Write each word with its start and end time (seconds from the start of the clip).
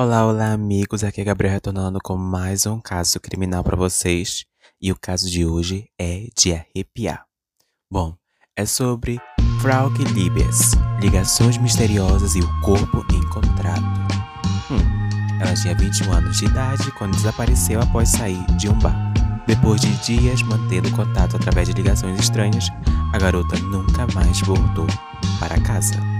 Olá, 0.00 0.24
olá, 0.24 0.52
amigos. 0.52 1.02
Aqui 1.02 1.20
é 1.20 1.24
Gabriel 1.24 1.54
retornando 1.54 1.98
com 2.00 2.16
mais 2.16 2.66
um 2.66 2.80
caso 2.80 3.18
criminal 3.18 3.64
para 3.64 3.74
vocês. 3.76 4.44
E 4.80 4.92
o 4.92 4.96
caso 4.96 5.28
de 5.28 5.44
hoje 5.44 5.90
é 5.98 6.28
de 6.38 6.52
arrepiar. 6.52 7.24
Bom, 7.90 8.14
é 8.54 8.64
sobre 8.64 9.18
Frauke 9.60 10.04
Liebes, 10.04 10.70
ligações 11.00 11.58
misteriosas 11.58 12.36
e 12.36 12.38
o 12.38 12.60
corpo 12.60 13.04
encontrado. 13.12 13.82
Hum, 14.70 15.40
ela 15.40 15.54
tinha 15.54 15.74
21 15.74 16.12
anos 16.12 16.38
de 16.38 16.44
idade 16.44 16.92
quando 16.92 17.16
desapareceu 17.16 17.80
após 17.80 18.08
sair 18.08 18.46
de 18.56 18.68
um 18.68 18.78
bar. 18.78 19.12
Depois 19.48 19.80
de 19.80 19.90
dias 19.96 20.42
mantendo 20.42 20.92
contato 20.92 21.34
através 21.34 21.66
de 21.66 21.74
ligações 21.74 22.20
estranhas, 22.20 22.68
a 23.12 23.18
garota 23.18 23.58
nunca 23.58 24.06
mais 24.14 24.40
voltou 24.42 24.86
para 25.40 25.60
casa. 25.60 26.17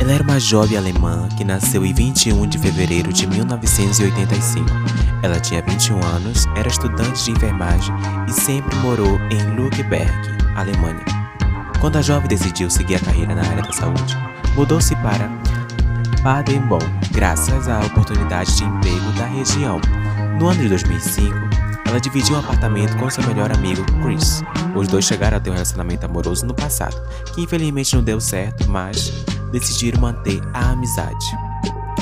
Ela 0.00 0.12
era 0.12 0.22
uma 0.22 0.38
jovem 0.38 0.78
alemã 0.78 1.28
que 1.36 1.44
nasceu 1.44 1.84
em 1.84 1.92
21 1.92 2.46
de 2.46 2.56
fevereiro 2.56 3.12
de 3.12 3.26
1985. 3.26 4.64
Ela 5.24 5.40
tinha 5.40 5.60
21 5.60 6.04
anos, 6.04 6.46
era 6.54 6.68
estudante 6.68 7.24
de 7.24 7.32
enfermagem 7.32 7.92
e 8.28 8.32
sempre 8.32 8.76
morou 8.76 9.18
em 9.28 9.42
Lübeck, 9.56 10.12
Alemanha. 10.54 11.04
Quando 11.80 11.96
a 11.96 12.02
jovem 12.02 12.28
decidiu 12.28 12.70
seguir 12.70 12.94
a 12.94 13.00
carreira 13.00 13.34
na 13.34 13.42
área 13.42 13.62
da 13.62 13.72
saúde, 13.72 14.16
mudou-se 14.54 14.94
para 14.96 15.28
Baden-Baden, 16.22 16.88
graças 17.10 17.68
à 17.68 17.80
oportunidade 17.80 18.56
de 18.56 18.64
emprego 18.64 19.12
da 19.16 19.26
região. 19.26 19.80
No 20.38 20.46
ano 20.46 20.62
de 20.62 20.68
2005, 20.68 21.34
ela 21.86 22.00
dividiu 22.00 22.36
um 22.36 22.38
apartamento 22.38 22.96
com 22.98 23.10
seu 23.10 23.26
melhor 23.26 23.50
amigo, 23.50 23.84
Chris. 24.02 24.44
Os 24.76 24.86
dois 24.86 25.04
chegaram 25.04 25.38
a 25.38 25.40
ter 25.40 25.50
um 25.50 25.54
relacionamento 25.54 26.06
amoroso 26.06 26.46
no 26.46 26.54
passado, 26.54 26.96
que 27.34 27.42
infelizmente 27.42 27.96
não 27.96 28.02
deu 28.02 28.20
certo, 28.20 28.68
mas 28.70 29.24
decidiram 29.50 30.00
manter 30.00 30.40
a 30.52 30.70
amizade. 30.70 31.26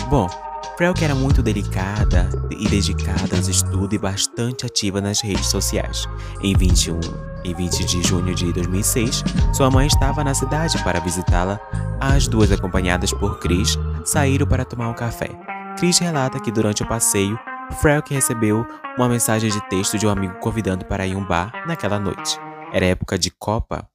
Bom, 0.09 0.29
Frelk 0.77 1.03
era 1.03 1.15
muito 1.15 1.43
delicada 1.43 2.29
e 2.51 2.69
dedicada 2.69 3.35
aos 3.35 3.49
estudos 3.49 3.95
e 3.95 3.99
bastante 3.99 4.67
ativa 4.67 5.01
nas 5.01 5.23
redes 5.23 5.47
sociais. 5.47 6.07
Em 6.43 6.55
21 6.55 7.01
e 7.45 7.55
20 7.55 7.85
de 7.87 8.03
junho 8.03 8.35
de 8.35 8.53
2006, 8.53 9.25
sua 9.55 9.71
mãe 9.71 9.87
estava 9.87 10.23
na 10.23 10.35
cidade 10.35 10.83
para 10.85 11.01
visitá-la. 11.01 11.59
As 11.99 12.29
duas, 12.29 12.53
acompanhadas 12.53 13.11
por 13.11 13.39
Chris, 13.39 13.79
saíram 14.05 14.47
para 14.47 14.67
tomar 14.67 14.91
um 14.91 14.95
café. 14.95 15.31
Chris 15.79 15.99
relata 15.99 16.41
que 16.41 16.53
durante 16.53 16.83
o 16.83 16.87
passeio, 16.87 17.39
Frelk 17.81 18.13
recebeu 18.13 18.67
uma 18.99 19.09
mensagem 19.09 19.51
de 19.51 19.61
texto 19.69 19.99
de 19.99 20.07
um 20.07 20.11
amigo 20.11 20.39
convidando 20.41 20.85
para 20.85 21.07
ir 21.07 21.15
a 21.15 21.19
um 21.19 21.25
bar 21.25 21.53
naquela 21.67 21.99
noite. 21.99 22.39
Era 22.71 22.85
época 22.85 23.19
de 23.19 23.31
Copa 23.31 23.89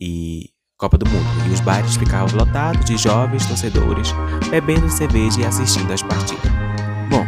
e 0.00 0.53
Copa 0.84 0.98
do 0.98 1.08
Mundo, 1.08 1.26
e 1.46 1.50
os 1.50 1.60
bares 1.60 1.96
ficavam 1.96 2.36
lotados 2.36 2.84
de 2.84 2.98
jovens 2.98 3.46
torcedores 3.46 4.14
bebendo 4.50 4.86
cerveja 4.90 5.40
e 5.40 5.46
assistindo 5.46 5.90
às 5.90 6.02
partidas. 6.02 6.52
Bom, 7.08 7.24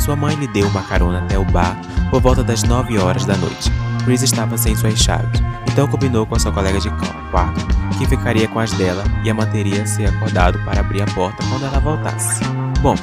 sua 0.00 0.16
mãe 0.16 0.34
lhe 0.34 0.48
deu 0.48 0.66
uma 0.66 0.82
carona 0.82 1.20
até 1.20 1.38
o 1.38 1.44
bar 1.44 1.80
por 2.10 2.20
volta 2.20 2.42
das 2.42 2.64
9 2.64 2.98
horas 2.98 3.24
da 3.24 3.36
noite. 3.36 3.70
Chris 4.04 4.22
estava 4.22 4.58
sem 4.58 4.74
suas 4.74 4.98
chaves, 4.98 5.40
então 5.70 5.86
combinou 5.86 6.26
com 6.26 6.34
a 6.34 6.40
sua 6.40 6.50
colega 6.50 6.80
de 6.80 6.90
quarto 7.30 7.64
que 7.98 8.04
ficaria 8.04 8.48
com 8.48 8.58
as 8.58 8.72
dela 8.72 9.04
e 9.22 9.30
a 9.30 9.34
manteria 9.34 9.86
se 9.86 10.04
acordado 10.04 10.58
para 10.64 10.80
abrir 10.80 11.02
a 11.02 11.06
porta 11.06 11.46
quando 11.48 11.66
ela 11.66 11.78
voltasse. 11.78 12.42
Bom, 12.82 12.96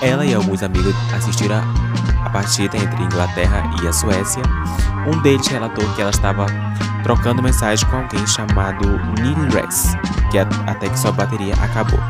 ela 0.00 0.24
e 0.24 0.32
alguns 0.32 0.62
amigos 0.62 0.94
assistiram 1.14 1.62
a 2.24 2.30
partida 2.30 2.76
entre 2.76 3.02
Inglaterra 3.02 3.62
e 3.82 3.88
a 3.88 3.92
Suécia. 3.92 4.42
Um 5.06 5.20
deles 5.22 5.46
relatou 5.46 5.88
que 5.94 6.00
ela 6.00 6.10
estava 6.10 6.46
trocando 7.02 7.42
mensagem 7.42 7.88
com 7.88 7.96
alguém 7.96 8.26
chamado 8.26 8.84
Niles, 9.20 9.94
que 10.30 10.38
até 10.38 10.88
que 10.88 10.98
sua 10.98 11.12
bateria 11.12 11.54
acabou. 11.54 12.00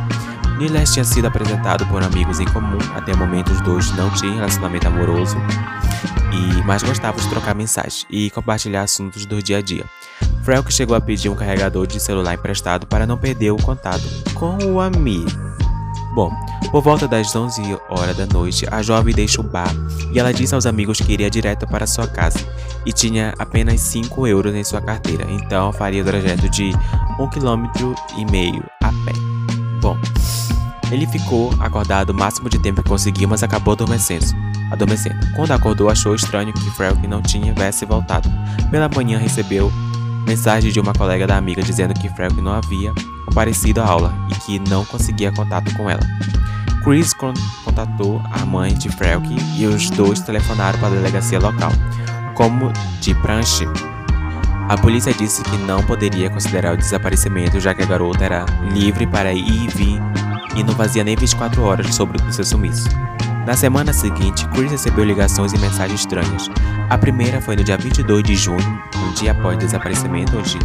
Niles 0.58 0.92
tinha 0.92 1.04
sido 1.04 1.26
apresentado 1.26 1.84
por 1.86 2.02
amigos 2.02 2.40
em 2.40 2.46
comum, 2.46 2.78
até 2.94 3.12
o 3.12 3.18
momento 3.18 3.52
os 3.52 3.60
dois 3.60 3.90
não 3.94 4.08
tinham 4.10 4.36
relacionamento 4.36 4.88
amoroso, 4.88 5.36
e 6.32 6.62
mas 6.64 6.82
gostavam 6.82 7.20
de 7.20 7.28
trocar 7.28 7.54
mensagens 7.54 8.06
e 8.08 8.30
compartilhar 8.30 8.82
assuntos 8.82 9.26
do 9.26 9.42
dia 9.42 9.58
a 9.58 9.62
dia. 9.62 9.84
Frelk 10.42 10.72
chegou 10.72 10.96
a 10.96 11.00
pedir 11.00 11.28
um 11.28 11.34
carregador 11.34 11.86
de 11.86 12.00
celular 12.00 12.34
emprestado 12.34 12.86
para 12.86 13.06
não 13.06 13.18
perder 13.18 13.50
o 13.50 13.56
contato 13.56 14.04
com 14.34 14.56
o 14.64 14.80
amigo. 14.80 15.28
Bom, 16.14 16.32
por 16.70 16.82
volta 16.82 17.06
das 17.06 17.34
11 17.34 17.62
horas 17.88 18.16
da 18.16 18.26
noite, 18.26 18.66
a 18.70 18.82
jovem 18.82 19.14
deixa 19.14 19.40
o 19.40 19.44
bar 19.44 19.72
e 20.12 20.18
ela 20.18 20.32
disse 20.32 20.54
aos 20.54 20.66
amigos 20.66 21.00
que 21.00 21.12
iria 21.12 21.30
direto 21.30 21.66
para 21.66 21.86
sua 21.86 22.06
casa 22.06 22.38
e 22.84 22.92
tinha 22.92 23.34
apenas 23.38 23.80
5 23.80 24.26
euros 24.26 24.54
em 24.54 24.64
sua 24.64 24.80
carteira, 24.80 25.26
então 25.30 25.72
faria 25.72 26.02
o 26.02 26.04
trajeto 26.04 26.48
de 26.48 26.72
1,5 27.18 27.94
km 28.08 28.62
a 28.82 28.88
pé. 28.88 29.12
Bom, 29.80 29.96
ele 30.90 31.06
ficou 31.06 31.52
acordado 31.58 32.10
o 32.10 32.14
máximo 32.14 32.48
de 32.48 32.58
tempo 32.58 32.82
que 32.82 32.88
conseguiu, 32.88 33.28
mas 33.28 33.42
acabou 33.42 33.72
adormecendo. 33.72 34.26
adormecendo. 34.70 35.16
Quando 35.34 35.50
acordou, 35.52 35.90
achou 35.90 36.14
estranho 36.14 36.52
que 36.52 36.70
Frelk 36.70 37.06
não 37.06 37.22
tivesse 37.22 37.84
voltado. 37.84 38.28
Pela 38.70 38.88
manhã, 38.88 39.18
recebeu 39.18 39.72
mensagem 40.26 40.70
de 40.70 40.80
uma 40.80 40.92
colega 40.92 41.26
da 41.26 41.36
amiga 41.36 41.62
dizendo 41.62 41.94
que 41.94 42.08
Frelk 42.10 42.40
não 42.40 42.52
havia 42.52 42.92
comparecido 43.24 43.80
à 43.80 43.86
aula 43.86 44.14
e 44.30 44.34
que 44.40 44.58
não 44.70 44.84
conseguia 44.84 45.32
contato 45.32 45.74
com 45.76 45.90
ela. 45.90 46.02
Chris 46.86 47.12
contatou 47.12 48.22
a 48.30 48.46
mãe 48.46 48.72
de 48.72 48.88
Frelk 48.88 49.26
e 49.56 49.66
os 49.66 49.90
dois 49.90 50.20
telefonaram 50.20 50.78
para 50.78 50.86
a 50.86 50.90
delegacia 50.92 51.40
local 51.40 51.72
como 52.36 52.72
de 53.00 53.12
pranche. 53.12 53.64
A 54.68 54.78
polícia 54.78 55.12
disse 55.12 55.42
que 55.42 55.56
não 55.56 55.82
poderia 55.82 56.30
considerar 56.30 56.74
o 56.74 56.76
desaparecimento, 56.76 57.58
já 57.58 57.74
que 57.74 57.82
a 57.82 57.86
garota 57.86 58.24
era 58.24 58.46
livre 58.72 59.04
para 59.04 59.32
ir 59.32 59.64
e 59.64 59.66
vir 59.66 60.00
e 60.54 60.62
não 60.62 60.74
fazia 60.76 61.02
nem 61.02 61.16
24 61.16 61.60
horas 61.60 61.92
sobre 61.92 62.22
o 62.22 62.32
seu 62.32 62.44
sumiço. 62.44 62.88
Na 63.46 63.56
semana 63.56 63.92
seguinte, 63.92 64.44
Chris 64.48 64.72
recebeu 64.72 65.04
ligações 65.04 65.52
e 65.52 65.58
mensagens 65.58 66.00
estranhas. 66.00 66.50
A 66.90 66.98
primeira 66.98 67.40
foi 67.40 67.54
no 67.54 67.62
dia 67.62 67.78
22 67.78 68.24
de 68.24 68.34
junho, 68.34 68.82
um 68.96 69.12
dia 69.12 69.30
após 69.30 69.54
o 69.54 69.58
desaparecimento, 69.60 70.36
onde 70.36 70.58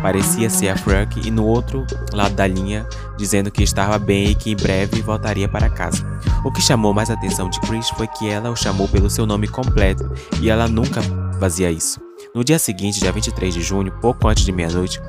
parecia 0.00 0.48
ser 0.48 0.68
a 0.68 0.76
Frank, 0.76 1.20
e 1.26 1.32
no 1.32 1.44
outro 1.44 1.84
lado 2.12 2.36
da 2.36 2.46
linha, 2.46 2.86
dizendo 3.16 3.50
que 3.50 3.64
estava 3.64 3.98
bem 3.98 4.30
e 4.30 4.34
que 4.36 4.52
em 4.52 4.56
breve 4.56 5.02
voltaria 5.02 5.48
para 5.48 5.68
casa. 5.68 6.06
O 6.44 6.52
que 6.52 6.62
chamou 6.62 6.94
mais 6.94 7.10
a 7.10 7.14
atenção 7.14 7.50
de 7.50 7.58
Chris 7.58 7.90
foi 7.90 8.06
que 8.06 8.28
ela 8.28 8.50
o 8.50 8.56
chamou 8.56 8.86
pelo 8.86 9.10
seu 9.10 9.26
nome 9.26 9.48
completo 9.48 10.08
e 10.40 10.48
ela 10.48 10.68
nunca 10.68 11.02
fazia 11.40 11.72
isso. 11.72 12.00
No 12.32 12.44
dia 12.44 12.60
seguinte, 12.60 13.00
dia 13.00 13.10
23 13.10 13.52
de 13.52 13.62
junho, 13.62 13.90
pouco 14.00 14.28
antes 14.28 14.44
de 14.44 14.52
meia-noite, 14.52 15.00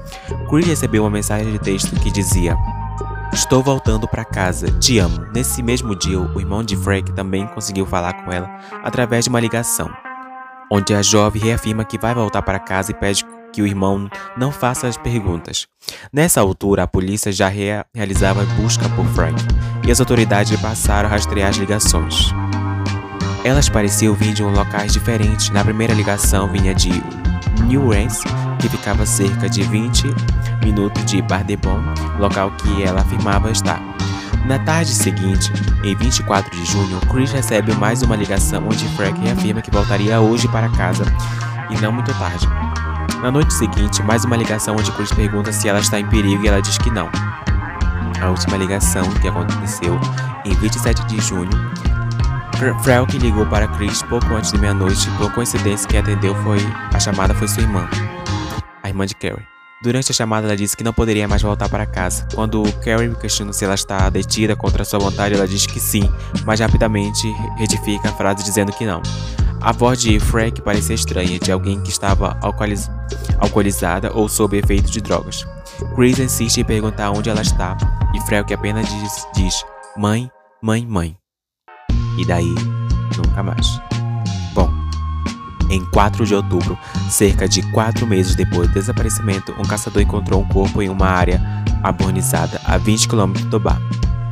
Chris 0.49 0.65
recebeu 0.65 1.03
uma 1.03 1.11
mensagem 1.11 1.51
de 1.51 1.59
texto 1.59 1.95
que 1.99 2.09
dizia: 2.09 2.57
Estou 3.31 3.61
voltando 3.63 4.07
para 4.07 4.25
casa, 4.25 4.71
te 4.79 4.97
amo. 4.97 5.25
Nesse 5.33 5.61
mesmo 5.61 5.95
dia, 5.95 6.19
o 6.19 6.39
irmão 6.39 6.63
de 6.63 6.75
Frank 6.75 7.11
também 7.13 7.45
conseguiu 7.47 7.85
falar 7.85 8.13
com 8.13 8.31
ela 8.31 8.49
através 8.83 9.25
de 9.25 9.29
uma 9.29 9.39
ligação, 9.39 9.89
onde 10.71 10.95
a 10.95 11.01
jovem 11.01 11.41
reafirma 11.41 11.85
que 11.85 11.97
vai 11.97 12.13
voltar 12.13 12.41
para 12.41 12.59
casa 12.59 12.91
e 12.91 12.95
pede 12.95 13.23
que 13.53 13.61
o 13.61 13.67
irmão 13.67 14.09
não 14.35 14.51
faça 14.51 14.87
as 14.87 14.97
perguntas. 14.97 15.67
Nessa 16.11 16.41
altura, 16.41 16.83
a 16.83 16.87
polícia 16.87 17.31
já 17.31 17.47
rea 17.47 17.85
realizava 17.93 18.43
busca 18.59 18.89
por 18.89 19.05
Frank 19.05 19.39
e 19.87 19.91
as 19.91 19.99
autoridades 19.99 20.59
passaram 20.59 21.07
a 21.07 21.11
rastrear 21.11 21.49
as 21.49 21.57
ligações. 21.57 22.31
Elas 23.43 23.69
pareciam 23.69 24.13
vir 24.15 24.33
de 24.33 24.43
um 24.43 24.51
locais 24.51 24.91
diferentes. 24.91 25.49
Na 25.49 25.63
primeira 25.63 25.93
ligação 25.93 26.51
vinha 26.51 26.73
de 26.73 26.91
Newlands, 27.69 28.23
que 28.59 28.67
ficava 28.67 29.05
cerca 29.05 29.47
de 29.47 29.61
20 29.61 30.03
minutos 30.65 31.05
de 31.05 31.21
Bardebon, 31.21 31.79
local 32.17 32.49
que 32.57 32.81
ela 32.81 33.01
afirmava 33.01 33.51
estar. 33.51 33.79
Na 34.47 34.57
tarde 34.57 34.89
seguinte, 34.89 35.53
em 35.83 35.95
24 35.95 36.49
de 36.49 36.65
junho, 36.65 36.99
Chris 37.11 37.31
recebe 37.31 37.71
mais 37.75 38.01
uma 38.01 38.15
ligação 38.15 38.65
onde 38.65 38.87
Frank 38.95 39.19
reafirma 39.21 39.61
que 39.61 39.69
voltaria 39.69 40.19
hoje 40.19 40.47
para 40.47 40.67
casa 40.69 41.03
e 41.69 41.79
não 41.79 41.91
muito 41.91 42.11
tarde. 42.17 42.47
Na 43.21 43.29
noite 43.29 43.53
seguinte, 43.53 44.01
mais 44.01 44.25
uma 44.25 44.35
ligação 44.35 44.75
onde 44.75 44.91
Chris 44.93 45.11
pergunta 45.11 45.51
se 45.51 45.69
ela 45.69 45.79
está 45.79 45.99
em 45.99 46.07
perigo 46.07 46.43
e 46.43 46.47
ela 46.47 46.63
diz 46.63 46.75
que 46.79 46.89
não. 46.89 47.07
A 48.19 48.29
última 48.29 48.57
ligação 48.57 49.07
que 49.21 49.27
aconteceu 49.27 49.99
em 50.43 50.55
27 50.55 51.05
de 51.05 51.21
junho, 51.21 51.51
Frelk 52.83 53.17
ligou 53.17 53.45
para 53.45 53.67
Chris 53.67 54.01
pouco 54.03 54.33
antes 54.33 54.51
de 54.51 54.57
meia-noite. 54.57 55.09
Por 55.17 55.31
coincidência, 55.33 55.87
quem 55.87 55.99
atendeu 55.99 56.35
foi 56.43 56.59
a 56.93 56.99
chamada 56.99 57.33
foi 57.33 57.47
sua 57.47 57.63
irmã, 57.63 57.87
a 58.83 58.89
irmã 58.89 59.05
de 59.05 59.15
Carrie. 59.15 59.45
Durante 59.81 60.11
a 60.11 60.13
chamada, 60.13 60.45
ela 60.45 60.57
disse 60.57 60.75
que 60.75 60.83
não 60.83 60.91
poderia 60.91 61.25
mais 61.25 61.41
voltar 61.41 61.69
para 61.69 61.85
casa. 61.85 62.27
Quando 62.35 62.63
Carrie 62.83 63.15
questiona 63.15 63.53
se 63.53 63.63
ela 63.63 63.75
está 63.75 64.09
detida 64.09 64.53
contra 64.53 64.83
sua 64.83 64.99
vontade, 64.99 65.35
ela 65.35 65.47
diz 65.47 65.65
que 65.65 65.79
sim, 65.79 66.11
mas 66.45 66.59
rapidamente 66.59 67.31
retifica 67.57 68.09
a 68.09 68.11
frase 68.11 68.43
dizendo 68.43 68.73
que 68.73 68.85
não. 68.85 69.01
A 69.61 69.71
voz 69.71 70.01
de 70.01 70.19
Frank 70.19 70.61
parecia 70.61 70.95
estranha, 70.95 71.39
de 71.39 71.51
alguém 71.51 71.81
que 71.81 71.89
estava 71.89 72.37
alcooliz 72.41 72.89
alcoolizada 73.39 74.11
ou 74.13 74.27
sob 74.27 74.57
efeito 74.57 74.91
de 74.91 74.99
drogas. 74.99 75.47
Chris 75.95 76.19
insiste 76.19 76.59
em 76.59 76.65
perguntar 76.65 77.11
onde 77.11 77.29
ela 77.29 77.41
está, 77.41 77.77
e 78.13 78.21
Frank 78.21 78.53
apenas 78.53 78.85
diz, 78.87 79.27
diz 79.33 79.65
mãe, 79.95 80.29
mãe, 80.61 80.85
mãe. 80.85 81.17
E 82.19 82.25
daí, 82.25 82.53
nunca 83.15 83.41
mais. 83.41 83.81
Bom, 84.53 84.69
em 85.69 85.83
4 85.85 86.25
de 86.25 86.35
outubro, 86.35 86.77
cerca 87.09 87.47
de 87.47 87.61
4 87.71 88.05
meses 88.05 88.35
depois 88.35 88.67
do 88.67 88.73
desaparecimento, 88.73 89.53
um 89.57 89.63
caçador 89.63 90.01
encontrou 90.01 90.41
um 90.41 90.47
corpo 90.47 90.81
em 90.81 90.89
uma 90.89 91.07
área 91.07 91.41
abornizada 91.81 92.59
a 92.65 92.77
20 92.77 93.07
km 93.07 93.31
do 93.49 93.59
bar 93.59 93.79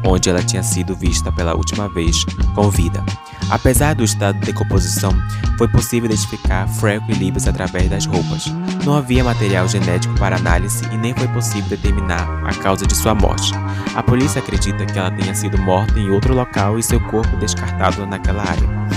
onde 0.05 0.29
ela 0.29 0.41
tinha 0.41 0.63
sido 0.63 0.95
vista 0.95 1.31
pela 1.31 1.55
última 1.55 1.89
vez 1.89 2.23
com 2.55 2.69
vida. 2.69 3.03
Apesar 3.49 3.95
do 3.95 4.03
estado 4.03 4.39
de 4.39 4.47
decomposição, 4.47 5.11
foi 5.57 5.67
possível 5.67 6.09
identificar 6.09 6.67
Franco 6.67 7.11
e 7.11 7.15
Libes 7.15 7.47
através 7.47 7.89
das 7.89 8.05
roupas. 8.05 8.45
Não 8.85 8.95
havia 8.95 9.23
material 9.23 9.67
genético 9.67 10.13
para 10.15 10.35
análise 10.35 10.83
e 10.91 10.97
nem 10.97 11.13
foi 11.13 11.27
possível 11.29 11.69
determinar 11.69 12.27
a 12.45 12.53
causa 12.55 12.85
de 12.85 12.95
sua 12.95 13.15
morte. 13.15 13.53
A 13.95 14.03
polícia 14.03 14.39
acredita 14.39 14.85
que 14.85 14.99
ela 14.99 15.11
tenha 15.11 15.33
sido 15.33 15.57
morta 15.57 15.97
em 15.99 16.09
outro 16.09 16.33
local 16.33 16.77
e 16.77 16.83
seu 16.83 16.99
corpo 16.99 17.37
descartado 17.37 18.05
naquela 18.05 18.41
área. 18.41 18.87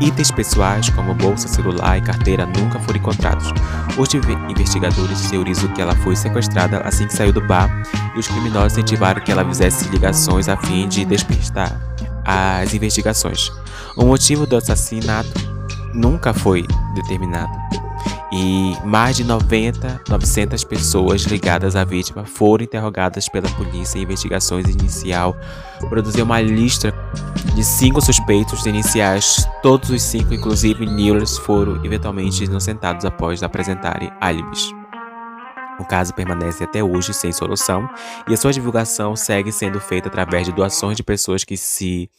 Itens 0.00 0.30
pessoais, 0.30 0.90
como 0.90 1.14
bolsa, 1.14 1.48
celular 1.48 1.98
e 1.98 2.02
carteira, 2.02 2.46
nunca 2.46 2.78
foram 2.78 2.98
encontrados. 2.98 3.52
Os 3.96 4.08
investigadores 4.14 5.30
teorizam 5.30 5.72
que 5.72 5.80
ela 5.80 5.94
foi 5.96 6.14
sequestrada 6.14 6.80
assim 6.84 7.06
que 7.06 7.14
saiu 7.14 7.32
do 7.32 7.40
bar 7.40 7.70
e 8.14 8.18
os 8.18 8.28
criminosos 8.28 8.74
incentivaram 8.74 9.22
que 9.22 9.32
ela 9.32 9.44
fizesse 9.44 9.88
ligações 9.88 10.48
a 10.48 10.56
fim 10.56 10.86
de 10.86 11.04
despistar 11.04 11.95
as 12.26 12.74
investigações. 12.74 13.52
O 13.96 14.04
motivo 14.04 14.46
do 14.46 14.56
assassinato 14.56 15.30
nunca 15.94 16.34
foi 16.34 16.66
determinado 16.94 17.66
e 18.32 18.76
mais 18.84 19.16
de 19.16 19.24
90, 19.24 20.02
900 20.08 20.64
pessoas 20.64 21.22
ligadas 21.22 21.76
à 21.76 21.84
vítima 21.84 22.24
foram 22.24 22.64
interrogadas 22.64 23.28
pela 23.28 23.48
polícia 23.50 23.98
investigações 23.98 24.68
inicial. 24.68 25.36
Produziu 25.88 26.24
uma 26.24 26.40
lista 26.40 26.92
de 27.54 27.64
cinco 27.64 28.00
suspeitos 28.00 28.66
iniciais, 28.66 29.48
todos 29.62 29.90
os 29.90 30.02
cinco, 30.02 30.34
inclusive 30.34 30.84
Newlands, 30.84 31.38
foram 31.38 31.82
eventualmente 31.84 32.44
inocentados 32.44 33.04
após 33.04 33.42
apresentarem 33.42 34.10
álibis. 34.20 34.74
O 35.78 35.84
caso 35.84 36.14
permanece 36.14 36.64
até 36.64 36.82
hoje 36.82 37.12
sem 37.12 37.32
solução 37.32 37.88
e 38.28 38.34
a 38.34 38.36
sua 38.36 38.52
divulgação 38.52 39.14
segue 39.14 39.52
sendo 39.52 39.80
feita 39.80 40.08
através 40.08 40.46
de 40.46 40.52
doações 40.52 40.96
de 40.96 41.02
pessoas 41.02 41.44
que 41.44 41.56
se 41.56 42.10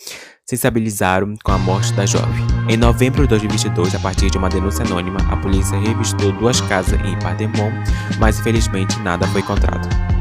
sensibilizaram 0.46 1.36
com 1.44 1.52
a 1.52 1.58
morte 1.58 1.92
da 1.94 2.06
jovem. 2.06 2.46
Em 2.70 2.78
novembro 2.78 3.24
de 3.24 3.30
2022, 3.30 3.96
a 3.96 4.00
partir 4.00 4.30
de 4.30 4.38
uma 4.38 4.50
denúncia 4.50 4.86
anônima, 4.86 5.20
a 5.30 5.36
polícia 5.38 5.78
revistou 5.78 6.32
duas 6.32 6.62
casas 6.62 7.00
em 7.02 7.18
Pardemont, 7.20 7.74
mas 8.20 8.40
infelizmente 8.40 8.98
nada 9.00 9.28
foi 9.28 9.42
encontrado. 9.42 10.17